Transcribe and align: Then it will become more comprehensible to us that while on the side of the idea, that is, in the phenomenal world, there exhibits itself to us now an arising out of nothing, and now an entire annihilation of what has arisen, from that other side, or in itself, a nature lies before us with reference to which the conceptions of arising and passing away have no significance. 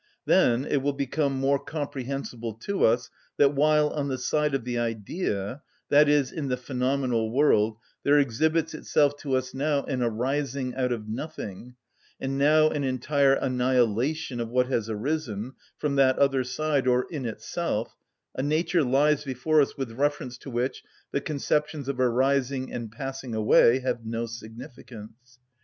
Then 0.25 0.65
it 0.65 0.77
will 0.77 0.93
become 0.93 1.33
more 1.39 1.59
comprehensible 1.59 2.53
to 2.53 2.83
us 2.85 3.11
that 3.37 3.53
while 3.53 3.89
on 3.89 4.07
the 4.07 4.17
side 4.17 4.55
of 4.55 4.63
the 4.63 4.79
idea, 4.79 5.61
that 5.89 6.09
is, 6.09 6.31
in 6.31 6.47
the 6.47 6.57
phenomenal 6.57 7.29
world, 7.31 7.77
there 8.01 8.17
exhibits 8.17 8.73
itself 8.73 9.15
to 9.17 9.35
us 9.35 9.53
now 9.53 9.83
an 9.83 10.01
arising 10.01 10.73
out 10.73 10.91
of 10.91 11.07
nothing, 11.07 11.75
and 12.19 12.39
now 12.39 12.67
an 12.69 12.83
entire 12.83 13.33
annihilation 13.35 14.39
of 14.39 14.49
what 14.49 14.65
has 14.65 14.89
arisen, 14.89 15.53
from 15.77 15.97
that 15.97 16.17
other 16.17 16.43
side, 16.43 16.87
or 16.87 17.05
in 17.11 17.27
itself, 17.27 17.95
a 18.33 18.41
nature 18.41 18.83
lies 18.83 19.23
before 19.23 19.61
us 19.61 19.77
with 19.77 19.91
reference 19.91 20.35
to 20.39 20.49
which 20.49 20.81
the 21.11 21.21
conceptions 21.21 21.87
of 21.87 21.99
arising 21.99 22.73
and 22.73 22.91
passing 22.91 23.35
away 23.35 23.77
have 23.77 24.03
no 24.03 24.25
significance. 24.25 25.37